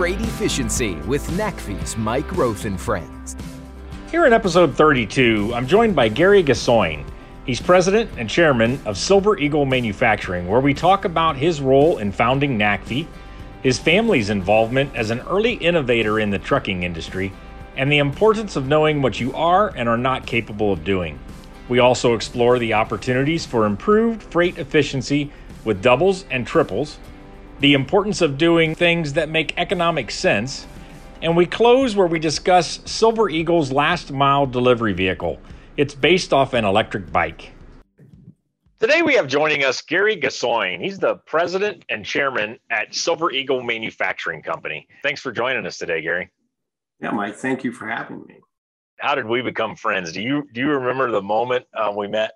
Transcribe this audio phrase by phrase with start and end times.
[0.00, 3.36] freight efficiency with NACFE's Mike Roeth and Friends.
[4.10, 7.04] Here in episode 32, I'm joined by Gary Gaussoin.
[7.44, 12.12] He's president and chairman of Silver Eagle Manufacturing, where we talk about his role in
[12.12, 13.06] founding NACFE,
[13.62, 17.30] his family's involvement as an early innovator in the trucking industry,
[17.76, 21.18] and the importance of knowing what you are and are not capable of doing.
[21.68, 25.30] We also explore the opportunities for improved freight efficiency
[25.66, 26.96] with doubles and triples,
[27.60, 30.66] the importance of doing things that make economic sense,
[31.22, 35.38] and we close where we discuss Silver Eagle's last mile delivery vehicle.
[35.76, 37.52] It's based off an electric bike.
[38.80, 40.80] Today we have joining us Gary Gaussoin.
[40.80, 44.88] He's the president and chairman at Silver Eagle Manufacturing Company.
[45.02, 46.30] Thanks for joining us today, Gary.
[46.98, 48.38] Yeah, Mike, thank you for having me.
[49.00, 50.12] How did we become friends?
[50.12, 52.32] Do you do you remember the moment uh, we met?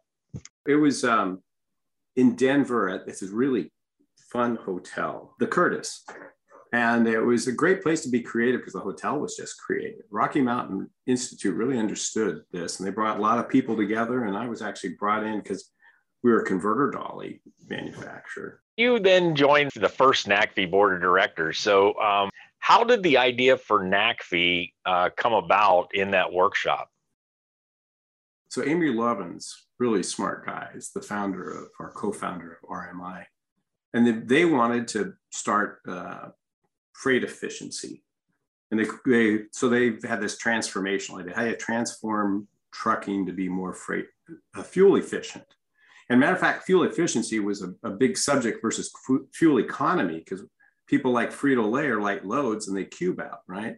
[0.67, 1.43] It was um,
[2.17, 3.71] in Denver at this is really
[4.35, 6.05] fun hotel, the Curtis.
[6.73, 10.03] And it was a great place to be creative because the hotel was just created.
[10.11, 14.25] Rocky Mountain Institute really understood this and they brought a lot of people together.
[14.25, 15.71] And I was actually brought in because
[16.25, 18.61] we were a converter dolly manufacturer.
[18.77, 21.61] You then joined the first NACFE board of directors.
[21.61, 26.89] So, um, how did the idea for NACFE uh, come about in that workshop?
[28.49, 33.27] So, Amory Lovins, really smart guy, is the founder of, our co founder of RMI.
[33.95, 36.29] And they, they wanted to start uh,
[36.93, 38.03] freight efficiency.
[38.71, 43.49] And they, they, so they've had this transformational idea how you transform trucking to be
[43.49, 44.07] more freight,
[44.55, 45.47] uh, fuel efficient?
[46.11, 48.93] And matter of fact, fuel efficiency was a, a big subject versus
[49.33, 50.45] fuel economy because
[50.87, 53.77] people like Frito Lay are light loads and they cube out, right?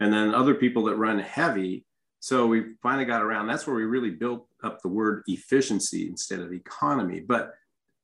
[0.00, 1.84] And then other people that run heavy.
[2.20, 3.46] So we finally got around.
[3.46, 7.20] That's where we really built up the word efficiency instead of economy.
[7.20, 7.52] But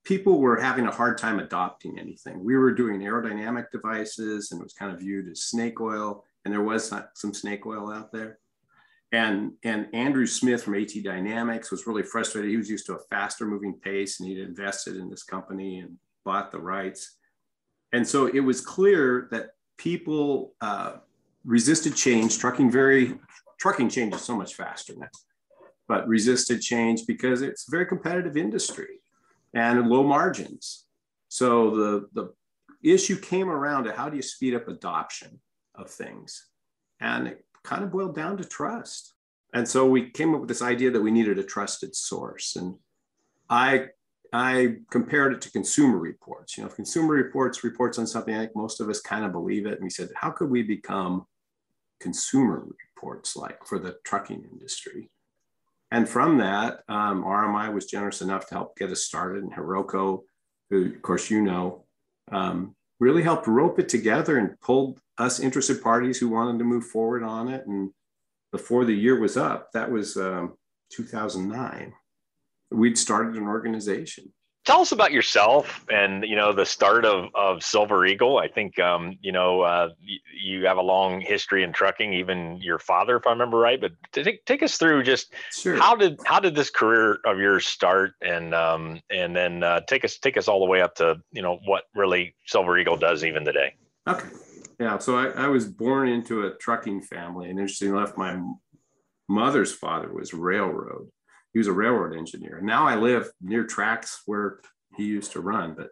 [0.05, 2.45] people were having a hard time adopting anything.
[2.45, 6.25] We were doing aerodynamic devices and it was kind of viewed as snake oil.
[6.45, 8.39] And there was some snake oil out there.
[9.13, 12.51] And, and Andrew Smith from AT Dynamics was really frustrated.
[12.51, 15.97] He was used to a faster moving pace and he'd invested in this company and
[16.25, 17.17] bought the rights.
[17.93, 20.97] And so it was clear that people uh,
[21.45, 22.39] resisted change.
[22.39, 23.15] Trucking very
[23.59, 25.09] trucking changes so much faster now,
[25.89, 29.01] but resisted change because it's a very competitive industry
[29.55, 30.85] and low margins.
[31.29, 32.35] So the the
[32.83, 35.41] issue came around to how do you speed up adoption
[35.75, 36.49] of things,
[37.01, 39.15] and it kind of boiled down to trust.
[39.55, 42.57] And so we came up with this idea that we needed a trusted source.
[42.57, 42.75] And
[43.49, 43.87] I
[44.33, 46.57] I compared it to consumer reports.
[46.57, 49.33] You know, if consumer reports reports on something, I think most of us kind of
[49.33, 49.75] believe it.
[49.75, 51.27] And we said, how could we become
[52.01, 52.67] consumer
[52.97, 55.09] reports like for the trucking industry?
[55.95, 59.45] And from that, um, RMI was generous enough to help get us started.
[59.45, 60.23] And Hiroko,
[60.69, 61.85] who of course you know,
[62.33, 66.85] um, really helped rope it together and pulled us interested parties who wanted to move
[66.87, 67.65] forward on it.
[67.69, 67.91] And
[68.51, 70.55] before the year was up, that was um,
[70.91, 71.93] 2009,
[72.73, 74.33] we'd started an organization
[74.65, 78.39] tell us about yourself and you know the start of, of silver eagle.
[78.39, 82.59] I think um, you know uh, you, you have a long history in trucking even
[82.61, 85.77] your father if i remember right but take, take us through just sure.
[85.77, 88.13] how did how did this career of yours start?
[88.21, 91.43] And um, and then uh, take us take us all the way up to you
[91.43, 93.75] know what really silver eagle does even today.
[94.09, 94.29] Okay.
[94.81, 98.41] Yeah so i, I was born into a trucking family and interestingly enough my
[99.29, 101.09] mother's father was railroad
[101.55, 102.59] he was a railroad engineer.
[102.59, 104.61] And now I live near tracks where
[104.97, 105.75] he used to run.
[105.75, 105.91] But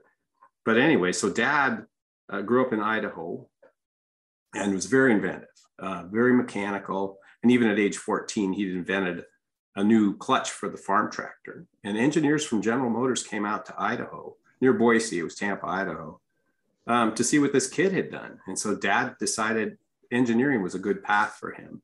[0.65, 1.87] but anyway, so dad
[2.31, 3.49] uh, grew up in Idaho
[4.55, 7.19] and was very inventive, uh, very mechanical.
[7.43, 9.25] And even at age 14, he'd invented
[9.75, 11.67] a new clutch for the farm tractor.
[11.83, 16.21] And engineers from General Motors came out to Idaho, near Boise, it was Nampa, Idaho,
[16.87, 18.39] um, to see what this kid had done.
[18.47, 19.79] And so dad decided
[20.13, 21.83] engineering was a good path for him.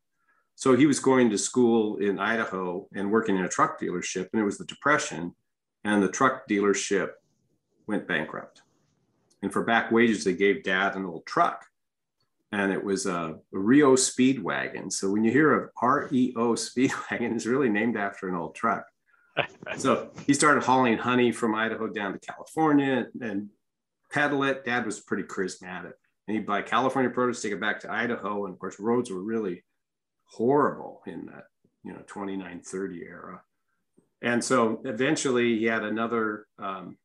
[0.58, 4.42] So he was going to school in Idaho and working in a truck dealership, and
[4.42, 5.32] it was the Depression,
[5.84, 7.10] and the truck dealership
[7.86, 8.62] went bankrupt.
[9.40, 11.64] And for back wages, they gave dad an old truck,
[12.50, 14.92] and it was a, a REO Speedwagon.
[14.92, 18.84] So when you hear of REO Speedwagon, it's really named after an old truck.
[19.76, 23.48] so he started hauling honey from Idaho down to California and
[24.10, 24.64] peddle it.
[24.64, 25.92] Dad was pretty charismatic.
[26.26, 28.44] And he'd buy California produce, take it back to Idaho.
[28.46, 29.62] And of course, roads were really
[30.30, 31.44] horrible in that
[31.84, 33.42] you know 29 30 era
[34.22, 36.96] and so eventually he had another um,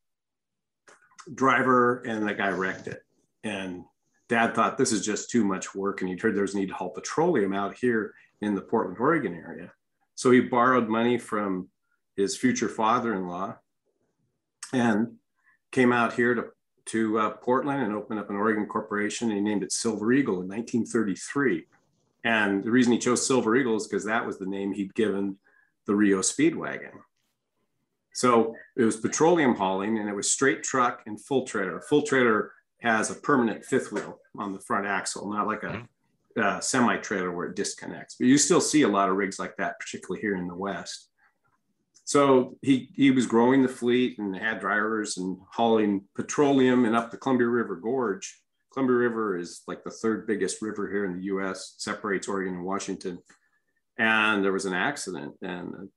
[1.34, 3.02] driver and the guy wrecked it
[3.44, 3.82] and
[4.28, 6.90] dad thought this is just too much work and he heard there's need to haul
[6.90, 9.72] petroleum out here in the portland oregon area
[10.14, 11.68] so he borrowed money from
[12.16, 13.56] his future father-in-law
[14.72, 15.14] and
[15.72, 16.44] came out here to
[16.86, 19.30] to uh, Portland and opened up an Oregon corporation.
[19.30, 21.66] He named it Silver Eagle in 1933.
[22.24, 25.36] And the reason he chose Silver Eagle is because that was the name he'd given
[25.86, 27.00] the REO Speedwagon.
[28.14, 31.80] So it was petroleum hauling and it was straight truck and full trailer.
[31.82, 35.68] Full trailer has a permanent fifth wheel on the front axle, not like a,
[36.36, 36.40] mm-hmm.
[36.40, 38.16] a semi trailer where it disconnects.
[38.18, 41.08] But you still see a lot of rigs like that, particularly here in the West.
[42.04, 47.10] So he, he was growing the fleet and had drivers and hauling petroleum and up
[47.10, 48.40] the Columbia River Gorge.
[48.74, 52.64] Columbia River is like the third biggest river here in the US, separates Oregon and
[52.64, 53.20] Washington.
[53.98, 55.88] And there was an accident and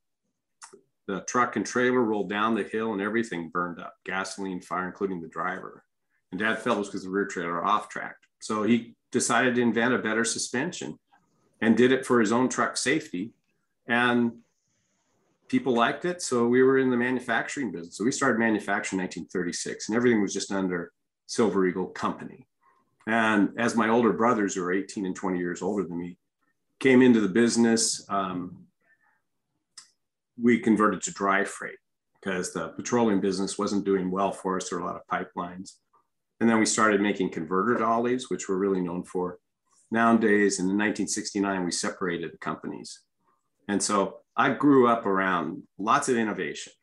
[1.07, 5.21] the truck and trailer rolled down the hill and everything burned up, gasoline, fire, including
[5.21, 5.83] the driver.
[6.31, 8.27] And dad fell because the rear trailer off tracked.
[8.41, 10.99] So he decided to invent a better suspension
[11.61, 13.31] and did it for his own truck safety.
[13.87, 14.33] And
[15.47, 16.21] people liked it.
[16.21, 17.97] So we were in the manufacturing business.
[17.97, 20.91] So we started manufacturing in 1936 and everything was just under
[21.25, 22.46] Silver Eagle Company.
[23.07, 26.17] And as my older brothers, who are 18 and 20 years older than me,
[26.79, 28.65] came into the business, um,
[30.39, 31.77] we converted to dry freight
[32.19, 34.69] because the petroleum business wasn't doing well for us.
[34.69, 35.75] There were a lot of pipelines.
[36.41, 39.39] And then we started making converter dollies, which we're really known for.
[39.89, 42.99] Nowadays, in 1969, we separated the companies.
[43.69, 46.73] And so I grew up around lots of innovation.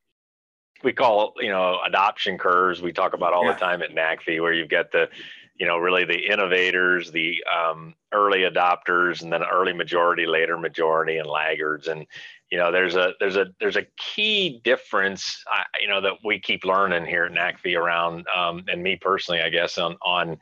[0.82, 2.82] We call you know adoption curves.
[2.82, 3.53] We talk about all yeah.
[3.53, 5.09] the time at NACFE, where you've got the,
[5.56, 11.19] you know, really the innovators, the um, early adopters, and then early majority, later majority,
[11.19, 11.87] and laggards.
[11.89, 12.06] And
[12.51, 16.41] you know, there's a there's a there's a key difference, uh, you know, that we
[16.41, 20.39] keep learning here at NACFE around, um, and me personally, I guess, on on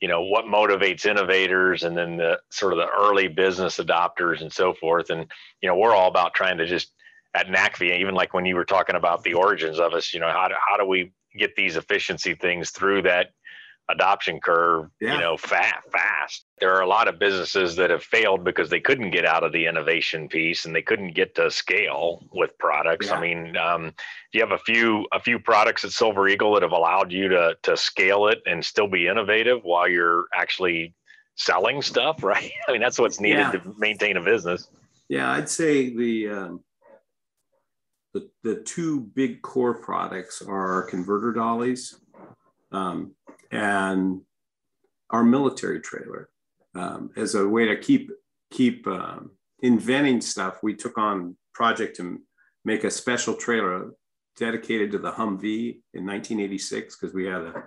[0.00, 4.52] you know what motivates innovators and then the sort of the early business adopters and
[4.52, 5.24] so forth and
[5.62, 6.92] you know we're all about trying to just
[7.34, 10.30] at NACFE, even like when you were talking about the origins of us, you know,
[10.30, 13.30] how do, how do we get these efficiency things through that
[13.88, 15.14] adoption curve, yeah.
[15.14, 16.46] you know, fast, fast.
[16.58, 19.52] There are a lot of businesses that have failed because they couldn't get out of
[19.52, 23.08] the innovation piece and they couldn't get to scale with products.
[23.08, 23.14] Yeah.
[23.14, 23.92] I mean, um,
[24.32, 27.56] you have a few a few products at Silver Eagle that have allowed you to
[27.62, 30.94] to scale it and still be innovative while you're actually
[31.36, 32.50] selling stuff, right?
[32.68, 33.52] I mean, that's what's needed yeah.
[33.52, 34.68] to maintain a business.
[35.08, 36.64] Yeah, I'd say the um,
[38.14, 41.96] the the two big core products are converter dollies.
[42.72, 43.14] Um,
[43.54, 44.20] and
[45.10, 46.28] our military trailer
[46.74, 48.10] um, as a way to keep
[48.50, 49.30] keep um,
[49.62, 50.62] inventing stuff.
[50.62, 52.20] We took on project to
[52.64, 53.92] make a special trailer
[54.36, 57.64] dedicated to the Humvee in 1986 because we had a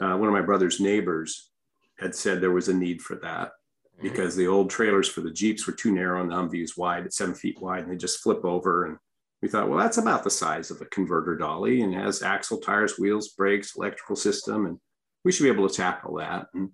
[0.00, 1.50] uh, one of my brother's neighbors
[1.98, 4.02] had said there was a need for that mm-hmm.
[4.02, 7.06] because the old trailers for the Jeeps were too narrow and the Humvee is wide,
[7.06, 8.86] it's seven feet wide, and they just flip over.
[8.86, 8.98] And
[9.42, 12.96] we thought, well, that's about the size of a converter dolly and has axle, tires,
[12.96, 14.78] wheels, brakes, electrical system, and
[15.24, 16.46] we should be able to tackle that.
[16.54, 16.70] And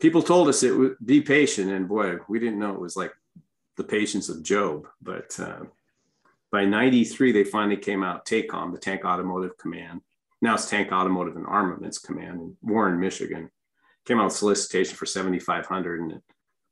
[0.00, 3.12] people told us it would be patient, and boy, we didn't know it was like
[3.76, 4.88] the patience of Job.
[5.00, 5.60] But uh,
[6.50, 10.00] by '93, they finally came out TACOM, the Tank Automotive Command.
[10.42, 13.50] Now it's Tank Automotive and Armaments Command in Warren, Michigan.
[14.06, 16.22] Came out with solicitation for 7,500, and it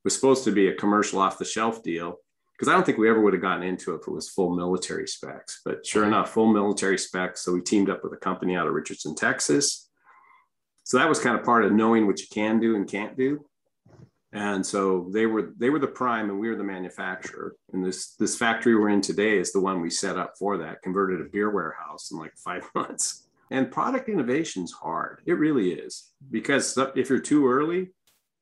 [0.03, 2.19] was supposed to be a commercial off-the-shelf deal
[2.53, 4.55] because I don't think we ever would have gotten into it if it was full
[4.55, 5.61] military specs.
[5.65, 7.41] But sure enough, full military specs.
[7.41, 9.89] So we teamed up with a company out of Richardson, Texas.
[10.83, 13.43] So that was kind of part of knowing what you can do and can't do.
[14.33, 17.55] And so they were they were the prime and we were the manufacturer.
[17.71, 20.81] And this this factory we're in today is the one we set up for that,
[20.81, 23.27] converted a beer warehouse in like five months.
[23.51, 25.21] And product innovation is hard.
[25.25, 26.11] It really is.
[26.31, 27.91] Because if you're too early,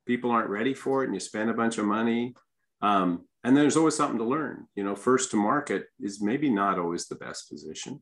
[0.05, 2.33] people aren't ready for it and you spend a bunch of money.
[2.81, 4.67] Um, and there's always something to learn.
[4.75, 8.01] You know, first to market is maybe not always the best position.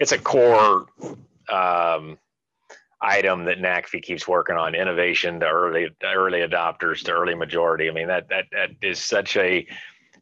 [0.00, 0.86] It's a core
[1.50, 2.18] um,
[3.00, 7.88] item that NACFE keeps working on: innovation to early early adopters to early majority.
[7.88, 9.66] I mean, that that that is such a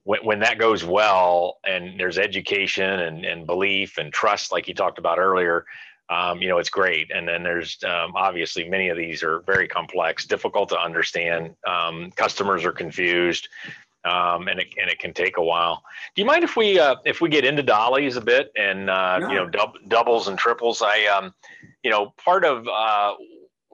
[0.05, 4.75] when, when that goes well, and there's education and and belief and trust, like you
[4.75, 5.65] talked about earlier.
[6.11, 7.13] Um, you know, it's great.
[7.15, 11.55] And then there's um, obviously many of these are very complex, difficult to understand.
[11.65, 13.49] Um, customers are confused
[14.05, 15.83] um, and it and it can take a while.
[16.15, 19.19] Do you mind if we uh, if we get into dollies a bit and uh,
[19.21, 20.83] you know dub, doubles and triples?
[20.83, 21.35] I um,
[21.83, 23.15] you know part of uh,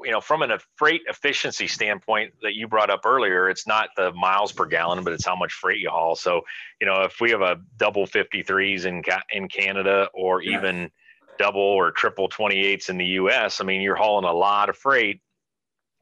[0.02, 4.12] you know from a freight efficiency standpoint that you brought up earlier, it's not the
[4.12, 6.16] miles per gallon, but it's how much freight you haul.
[6.16, 6.42] So
[6.80, 10.58] you know if we have a double 53s in in Canada or yeah.
[10.58, 10.90] even
[11.38, 15.20] double or triple 28s in the U.S., I mean you're hauling a lot of freight.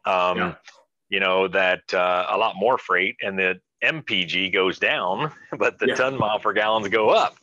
[0.06, 0.54] Um, yeah.
[1.10, 5.88] You know that uh, a lot more freight, and that MPG goes down, but the
[5.88, 5.94] yeah.
[5.94, 7.36] ton mile per gallons go up.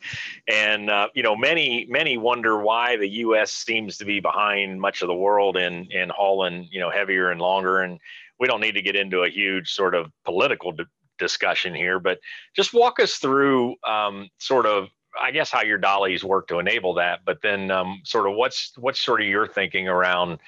[0.48, 3.52] And uh, you know, many many wonder why the U.S.
[3.52, 7.40] seems to be behind much of the world in in hauling you know heavier and
[7.40, 7.80] longer.
[7.80, 7.98] And
[8.38, 10.84] we don't need to get into a huge sort of political di-
[11.18, 12.18] discussion here, but
[12.56, 14.88] just walk us through um, sort of
[15.20, 18.72] I guess how your dollies work to enable that, but then um, sort of what's
[18.78, 20.38] what's sort of your thinking around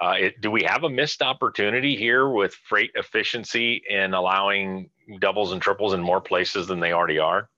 [0.00, 5.52] uh, it, do we have a missed opportunity here with freight efficiency in allowing doubles
[5.52, 7.48] and triples in more places than they already are?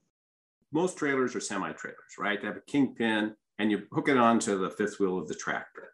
[0.73, 2.41] Most trailers are semi trailers, right?
[2.41, 5.91] They have a kingpin and you hook it onto the fifth wheel of the tractor.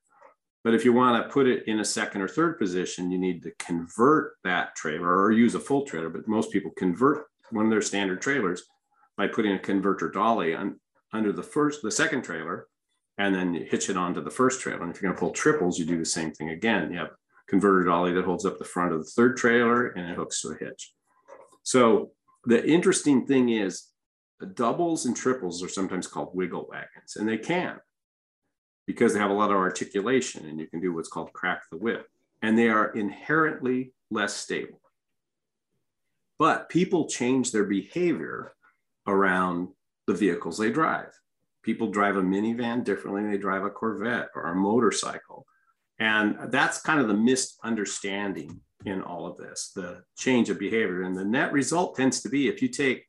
[0.65, 3.43] But if you want to put it in a second or third position, you need
[3.43, 6.09] to convert that trailer or use a full trailer.
[6.09, 8.65] But most people convert one of their standard trailers
[9.17, 10.81] by putting a converter dolly on,
[11.13, 12.67] under the first, the second trailer
[13.19, 14.83] and then you hitch it onto the first trailer.
[14.83, 16.91] And if you're going to pull triples, you do the same thing again.
[16.93, 17.11] You have
[17.49, 20.49] converter dolly that holds up the front of the third trailer and it hooks to
[20.49, 20.93] a hitch.
[21.63, 22.11] So
[22.45, 23.89] the interesting thing is
[24.55, 27.79] doubles and triples are sometimes called wiggle wagons, and they can
[28.87, 31.79] because they have a lot of articulation and you can do what's called crack the
[31.79, 32.07] whip.
[32.43, 34.81] And they are inherently less stable.
[36.39, 38.53] But people change their behavior
[39.07, 39.69] around
[40.07, 41.13] the vehicles they drive
[41.65, 45.47] people drive a minivan differently than they drive a Corvette or a motorcycle.
[45.99, 51.03] And that's kind of the misunderstanding in all of this, the change of behavior.
[51.03, 53.07] And the net result tends to be if you take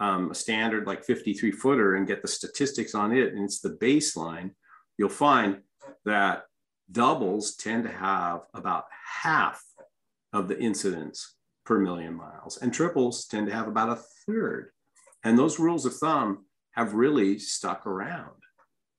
[0.00, 3.76] um, a standard like 53 footer and get the statistics on it, and it's the
[3.80, 4.50] baseline,
[4.98, 5.58] you'll find
[6.04, 6.44] that
[6.90, 8.84] doubles tend to have about
[9.22, 9.62] half
[10.32, 14.70] of the incidents per million miles, and triples tend to have about a third.
[15.22, 18.30] And those rules of thumb have really stuck around.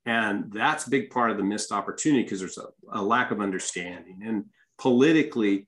[0.05, 3.39] And that's a big part of the missed opportunity because there's a, a, lack of
[3.39, 4.21] understanding.
[4.25, 4.45] And
[4.77, 5.67] politically,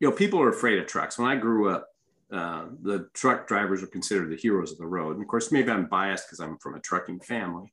[0.00, 1.18] you know, people are afraid of trucks.
[1.18, 1.86] When I grew up,
[2.30, 5.14] uh, the truck drivers were considered the heroes of the road.
[5.14, 7.72] And of course, maybe I'm biased because I'm from a trucking family.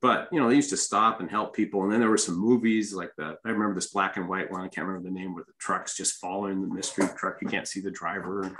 [0.00, 1.82] But you know, they used to stop and help people.
[1.82, 4.60] And then there were some movies like the I remember this black and white one.
[4.60, 7.38] I can't remember the name where the trucks just following the mystery truck.
[7.40, 8.56] You can't see the driver.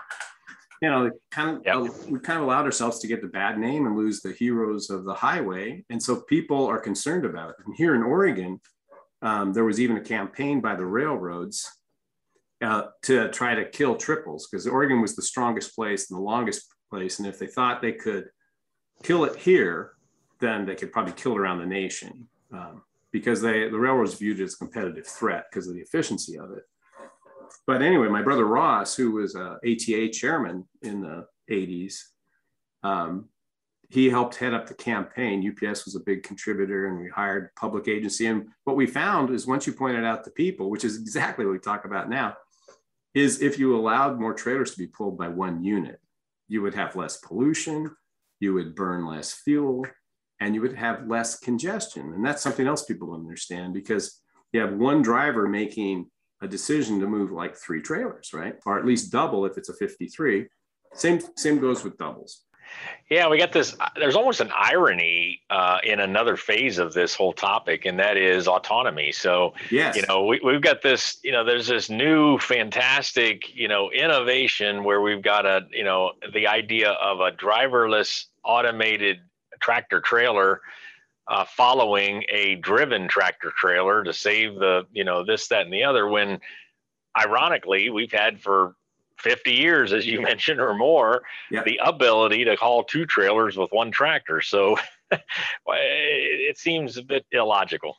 [0.84, 1.94] You know, kind of yep.
[2.10, 5.06] we kind of allowed ourselves to get the bad name and lose the heroes of
[5.06, 7.56] the highway, and so people are concerned about it.
[7.64, 8.60] And here in Oregon,
[9.22, 11.70] um, there was even a campaign by the railroads
[12.62, 16.66] uh, to try to kill triples because Oregon was the strongest place and the longest
[16.90, 18.26] place, and if they thought they could
[19.02, 19.92] kill it here,
[20.38, 24.38] then they could probably kill it around the nation um, because they the railroads viewed
[24.38, 26.64] it as a competitive threat because of the efficiency of it
[27.66, 31.96] but anyway, my brother Ross, who was a ATA chairman in the 80s,
[32.82, 33.28] um,
[33.90, 35.46] he helped head up the campaign.
[35.46, 38.26] UPS was a big contributor, and we hired public agency.
[38.26, 41.52] And what we found is once you pointed out to people, which is exactly what
[41.52, 42.36] we talk about now,
[43.14, 46.00] is if you allowed more trailers to be pulled by one unit,
[46.48, 47.94] you would have less pollution,
[48.40, 49.86] you would burn less fuel,
[50.40, 52.12] and you would have less congestion.
[52.12, 54.20] And that's something else people don't understand because
[54.52, 56.10] you have one driver making
[56.44, 58.56] a decision to move like three trailers, right?
[58.66, 60.46] Or at least double if it's a 53.
[60.94, 62.42] Same same goes with doubles.
[63.10, 63.76] Yeah, we got this.
[63.96, 68.48] There's almost an irony uh, in another phase of this whole topic, and that is
[68.48, 69.12] autonomy.
[69.12, 69.96] So, yes.
[69.96, 74.82] you know, we, we've got this, you know, there's this new fantastic, you know, innovation
[74.82, 79.18] where we've got a, you know, the idea of a driverless automated
[79.60, 80.60] tractor trailer
[81.28, 85.84] uh, following a driven tractor trailer to save the, you know, this, that, and the
[85.84, 86.08] other.
[86.08, 86.40] When
[87.18, 88.74] ironically, we've had for
[89.18, 93.90] 50 years, as you mentioned, or more, the ability to haul two trailers with one
[93.90, 94.40] tractor.
[94.40, 94.76] So
[95.66, 97.96] it seems a bit illogical.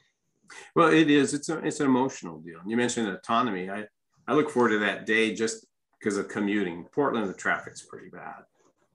[0.75, 1.34] Well, it is.
[1.34, 2.60] It's a, it's an emotional deal.
[2.65, 3.70] You mentioned autonomy.
[3.70, 3.86] I,
[4.27, 5.65] I look forward to that day just
[6.00, 6.86] because of commuting.
[6.94, 8.44] Portland, the traffic's pretty bad.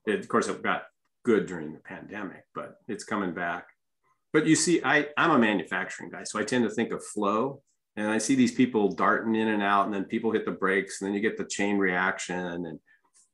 [0.05, 0.83] It, of course, it got
[1.23, 3.67] good during the pandemic, but it's coming back
[4.33, 7.61] but you see, I, I'm a manufacturing guy, so I tend to think of flow.
[7.97, 11.01] And I see these people darting in and out, and then people hit the brakes,
[11.01, 12.65] and then you get the chain reaction.
[12.65, 12.79] And,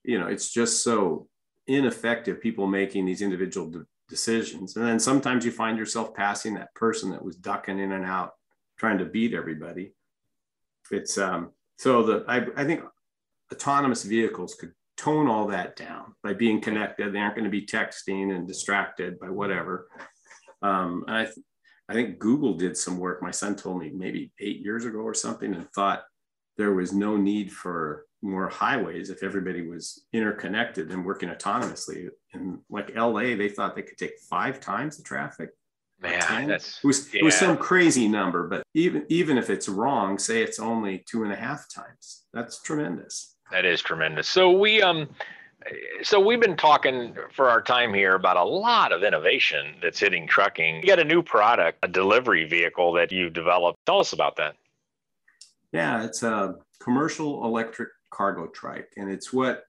[0.03, 1.27] you know, it's just so
[1.67, 4.75] ineffective, people making these individual de- decisions.
[4.75, 8.31] And then sometimes you find yourself passing that person that was ducking in and out,
[8.77, 9.93] trying to beat everybody.
[10.89, 12.81] It's um, so the I, I think
[13.51, 17.13] autonomous vehicles could tone all that down by being connected.
[17.13, 19.87] They aren't going to be texting and distracted by whatever.
[20.61, 21.37] Um, and I, th-
[21.89, 23.21] I think Google did some work.
[23.21, 26.03] My son told me maybe eight years ago or something, and thought
[26.57, 32.09] there was no need for more highways if everybody was interconnected and working autonomously.
[32.33, 35.49] In like LA, they thought they could take five times the traffic.
[35.99, 37.21] Man, that's it was, yeah.
[37.21, 41.23] it was some crazy number, but even even if it's wrong, say it's only two
[41.23, 42.25] and a half times.
[42.33, 43.35] That's tremendous.
[43.51, 44.29] That is tremendous.
[44.29, 45.09] So we um
[46.03, 50.27] so we've been talking for our time here about a lot of innovation that's hitting
[50.27, 50.77] trucking.
[50.77, 53.79] You got a new product, a delivery vehicle that you've developed.
[53.85, 54.55] Tell us about that.
[55.71, 59.65] Yeah, it's a commercial electric cargo trike, and it's what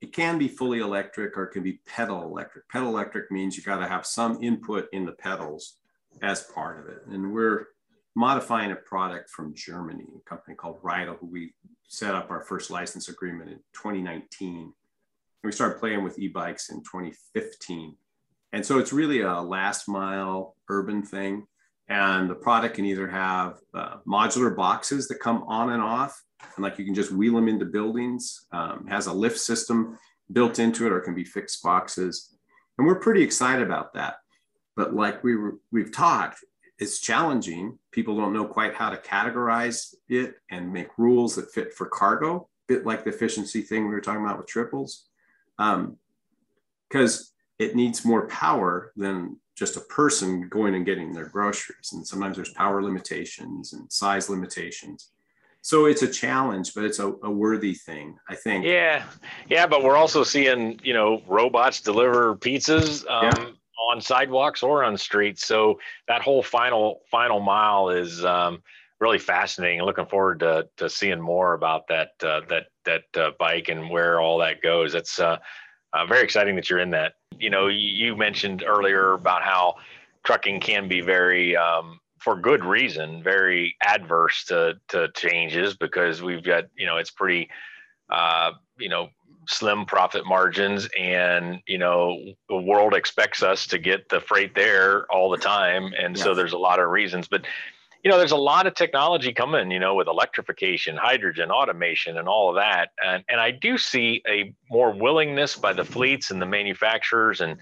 [0.00, 2.68] it can be fully electric or it can be pedal electric.
[2.68, 5.76] Pedal electric means you got to have some input in the pedals
[6.22, 7.02] as part of it.
[7.06, 7.68] And we're
[8.14, 11.54] modifying a product from Germany, a company called Rytle, who we
[11.86, 14.72] set up our first license agreement in 2019
[15.42, 17.96] we started playing with e-bikes in 2015.
[18.52, 21.46] And so it's really a last mile urban thing.
[21.88, 26.22] And the product can either have uh, modular boxes that come on and off,
[26.56, 29.98] and like you can just wheel them into buildings, um, has a lift system
[30.32, 32.34] built into it, or it can be fixed boxes.
[32.78, 34.16] And we're pretty excited about that.
[34.76, 36.38] But like we were, we've talked,
[36.78, 37.78] it's challenging.
[37.90, 42.48] People don't know quite how to categorize it and make rules that fit for cargo,
[42.68, 45.08] bit like the efficiency thing we were talking about with triples
[45.58, 47.26] because um,
[47.58, 51.90] it needs more power than just a person going and getting their groceries.
[51.92, 55.10] And sometimes there's power limitations and size limitations.
[55.60, 58.64] So it's a challenge, but it's a, a worthy thing, I think.
[58.64, 59.04] Yeah,
[59.48, 63.08] yeah, but we're also seeing you know robots deliver pizzas.
[63.08, 63.50] Um, yeah
[63.90, 65.46] on sidewalks or on streets.
[65.46, 65.78] So
[66.08, 68.62] that whole final final mile is um,
[69.02, 69.82] really fascinating.
[69.82, 74.20] Looking forward to to seeing more about that uh, that that uh, bike and where
[74.20, 74.94] all that goes.
[74.94, 75.38] It's uh,
[75.92, 77.14] uh, very exciting that you're in that.
[77.38, 79.74] You know, you mentioned earlier about how
[80.24, 86.44] trucking can be very, um, for good reason, very adverse to to changes because we've
[86.44, 87.50] got you know it's pretty,
[88.08, 89.08] uh, you know
[89.48, 92.16] slim profit margins and you know
[92.48, 96.24] the world expects us to get the freight there all the time and yes.
[96.24, 97.44] so there's a lot of reasons but
[98.02, 102.28] you know, there's a lot of technology coming, you know, with electrification, hydrogen, automation, and
[102.28, 102.90] all of that.
[103.04, 107.58] And, and I do see a more willingness by the fleets and the manufacturers and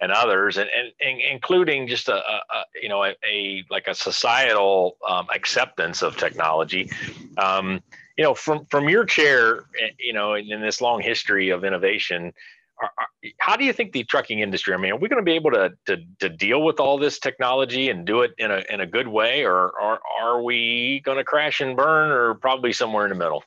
[0.00, 3.94] and others, and, and, and including just a, a, you know a, a, like a
[3.94, 6.90] societal um, acceptance of technology.
[7.38, 7.80] Um,
[8.16, 11.64] you know, from from your chair, eh, you know, in, in this long history of
[11.64, 12.32] innovation,
[12.80, 14.74] are, are, how do you think the trucking industry?
[14.74, 17.18] I mean, are we going to be able to, to to deal with all this
[17.18, 21.18] technology and do it in a in a good way, or, or are we going
[21.18, 23.44] to crash and burn, or probably somewhere in the middle?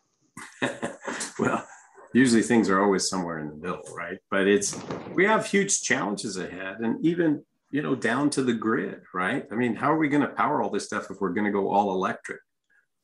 [1.39, 1.67] well,
[2.13, 4.17] usually things are always somewhere in the middle, right?
[4.31, 4.79] But it's
[5.13, 9.45] we have huge challenges ahead, and even you know down to the grid, right?
[9.51, 11.51] I mean, how are we going to power all this stuff if we're going to
[11.51, 12.39] go all electric?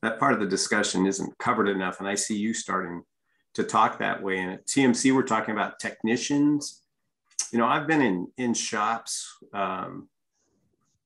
[0.02, 3.02] That part of the discussion isn't covered enough, and I see you starting
[3.54, 4.38] to talk that way.
[4.38, 6.82] And at TMC, we're talking about technicians.
[7.52, 10.08] You know, I've been in in shops, um,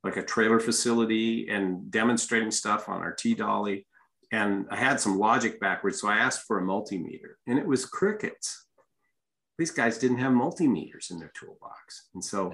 [0.03, 3.87] like a trailer facility, and demonstrating stuff on our T dolly.
[4.31, 7.87] And I had some logic backwards, so I asked for a multimeter, and it was
[7.87, 8.67] crickets.
[9.57, 12.53] These guys didn't have multimeters in their toolbox, and so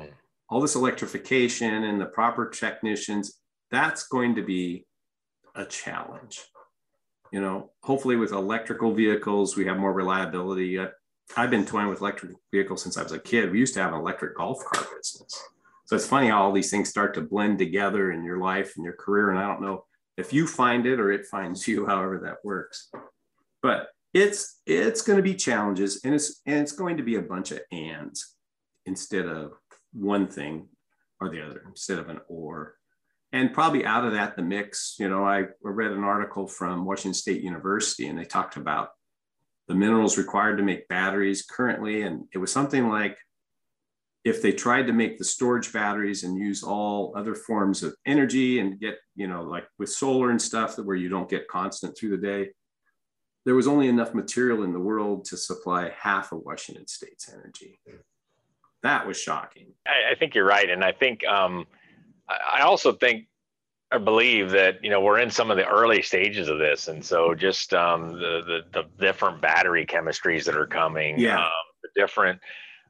[0.49, 4.87] all this electrification and the proper technicians, that's going to be
[5.57, 6.45] a challenge
[7.35, 10.79] you know, hopefully with electrical vehicles, we have more reliability.
[10.79, 10.87] I,
[11.37, 13.51] I've been toying with electric vehicles since I was a kid.
[13.51, 15.43] We used to have an electric golf cart business.
[15.87, 18.85] So it's funny how all these things start to blend together in your life and
[18.85, 19.31] your career.
[19.31, 19.85] And I don't know
[20.17, 22.89] if you find it or it finds you, however that works.
[23.63, 27.23] But it's it's going to be challenges and it's and it's going to be a
[27.23, 28.37] bunch of ands
[28.87, 29.55] instead of
[29.93, 30.69] one thing
[31.21, 32.77] or the other, instead of an or
[33.35, 37.15] and probably out of that the mix you know i read an article from washington
[37.15, 38.91] state university and they talked about
[39.69, 42.03] the minerals required to make batteries currently.
[42.03, 43.17] And it was something like
[44.25, 48.59] if they tried to make the storage batteries and use all other forms of energy
[48.59, 51.97] and get you know like with solar and stuff that where you don't get constant
[51.97, 52.49] through the day
[53.45, 57.79] there was only enough material in the world to supply half of washington state's energy.
[58.83, 59.73] That was shocking.
[59.87, 60.71] I, I think you're right.
[60.71, 61.67] And i think um,
[62.29, 63.27] I also think
[63.93, 67.05] or believe that you know we're in some of the early stages of this, and
[67.05, 71.39] so just um, the, the, the different battery chemistries that are coming, yeah.
[71.39, 71.51] um,
[71.83, 72.41] the different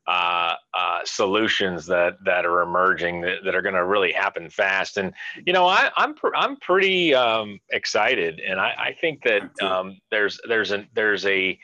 [0.07, 4.97] uh, uh, solutions that that are emerging that, that are going to really happen fast.
[4.97, 5.13] And
[5.47, 9.99] you know, I, I'm pr- I'm pretty um, excited, and I, I think that um,
[10.11, 11.59] there's there's a there's a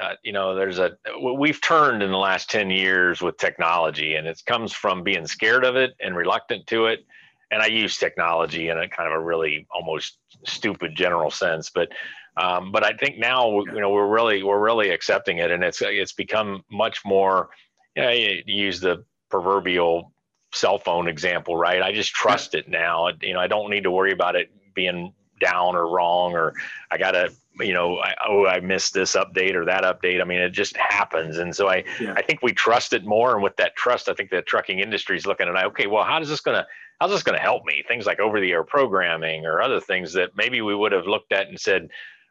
[0.00, 0.92] uh, you know there's a
[1.38, 5.64] we've turned in the last 10 years with technology and it comes from being scared
[5.64, 7.04] of it and reluctant to it.
[7.50, 11.88] And i use technology in a kind of a really almost stupid general sense but
[12.36, 15.80] um, but i think now you know we're really we're really accepting it and it's
[15.80, 17.50] it's become much more
[17.94, 20.12] you, know, you use the proverbial
[20.52, 21.82] cell phone example right?
[21.82, 23.10] I just trust it now.
[23.22, 25.12] You know i don't need to worry about it being
[25.44, 26.54] down or wrong, or
[26.90, 30.20] I got to, you know, I, oh, I missed this update or that update.
[30.20, 31.38] I mean, it just happens.
[31.38, 32.14] And so I, yeah.
[32.16, 33.34] I think we trust it more.
[33.34, 36.20] And with that trust, I think the trucking industry is looking at, okay, well, how
[36.20, 36.66] is this going to,
[37.00, 37.84] how's this going to help me?
[37.86, 41.32] Things like over the air programming or other things that maybe we would have looked
[41.32, 41.88] at and said,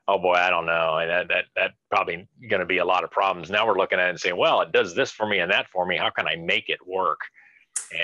[0.08, 0.98] oh boy, I don't know.
[0.98, 3.50] And that, that, that probably going to be a lot of problems.
[3.50, 5.68] Now we're looking at it and saying, well, it does this for me and that
[5.70, 5.96] for me.
[5.98, 7.20] How can I make it work?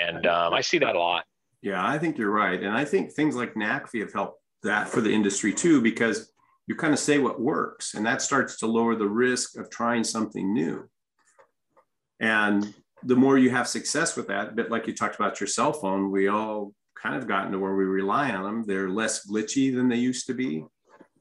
[0.04, 1.24] And um, I see that a lot.
[1.62, 2.62] Yeah, I think you're right.
[2.62, 6.32] And I think things like NACFE have helped that for the industry too, because
[6.66, 10.04] you kind of say what works and that starts to lower the risk of trying
[10.04, 10.88] something new.
[12.20, 15.72] And the more you have success with that, but like you talked about your cell
[15.72, 18.64] phone, we all kind of gotten to where we rely on them.
[18.66, 20.64] They're less glitchy than they used to be.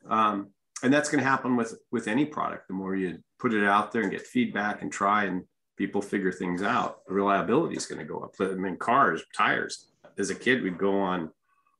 [0.09, 0.49] Um,
[0.83, 2.67] and that's going to happen with with any product.
[2.67, 5.43] The more you put it out there and get feedback and try and
[5.77, 8.35] people figure things out, the reliability is going to go up.
[8.39, 9.87] I mean, cars, tires.
[10.17, 11.31] As a kid, we'd go on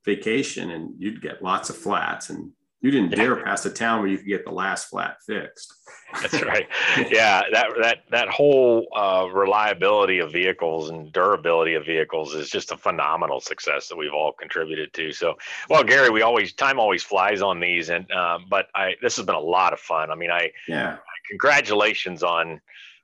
[0.05, 4.07] vacation and you'd get lots of flats and you didn't dare pass a town where
[4.07, 5.73] you could get the last flat fixed.
[6.21, 6.65] That's right.
[7.11, 12.71] Yeah, that that that whole uh, reliability of vehicles and durability of vehicles is just
[12.71, 15.11] a phenomenal success that we've all contributed to.
[15.11, 15.35] So,
[15.69, 19.25] well, Gary, we always time always flies on these, and uh, but I this has
[19.25, 20.09] been a lot of fun.
[20.09, 20.97] I mean, I yeah,
[21.29, 22.61] congratulations on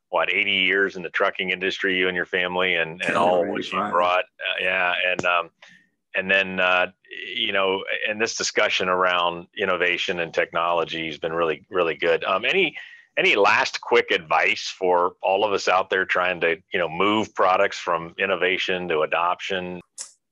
[0.10, 3.70] what 80 years in the trucking industry, you and your family, and and all what
[3.70, 4.24] you brought.
[4.24, 5.50] Uh, yeah, and um,
[6.16, 6.88] and then uh,
[7.36, 12.24] you know, and this discussion around innovation and technology has been really, really good.
[12.24, 12.76] Um, any
[13.18, 17.34] any last quick advice for all of us out there trying to you know move
[17.36, 19.82] products from innovation to adoption?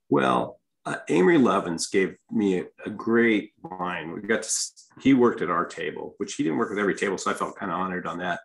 [0.10, 4.12] Well, uh, Amory Lovins gave me a, a, great line.
[4.12, 4.50] We got to,
[5.00, 7.56] he worked at our table, which he didn't work with every table, so I felt
[7.56, 8.41] kind of honored on that.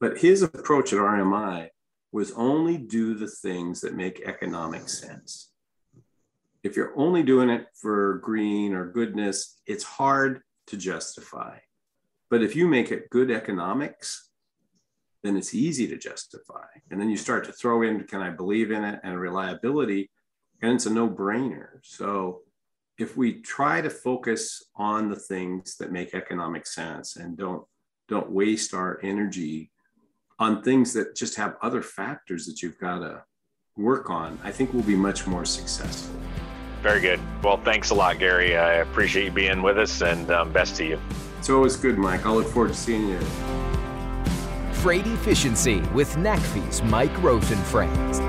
[0.00, 1.68] But his approach at RMI
[2.10, 5.52] was only do the things that make economic sense
[6.66, 11.58] if you're only doing it for green or goodness, it's hard to justify.
[12.28, 14.30] But if you make it good economics,
[15.22, 16.66] then it's easy to justify.
[16.90, 20.10] And then you start to throw in, can I believe in it and reliability?
[20.60, 21.78] And it's a no brainer.
[21.82, 22.40] So
[22.98, 27.62] if we try to focus on the things that make economic sense and don't
[28.08, 29.72] don't waste our energy
[30.38, 33.24] on things that just have other factors that you've got to
[33.76, 36.25] work on, I think we'll be much more successful.
[36.86, 37.18] Very good.
[37.42, 38.56] Well, thanks a lot, Gary.
[38.56, 41.00] I appreciate you being with us and um, best to you.
[41.40, 42.24] It's always good, Mike.
[42.24, 43.18] I'll look forward to seeing you.
[44.70, 48.20] Freight Efficiency with NACFE's Mike Roeth and Friends.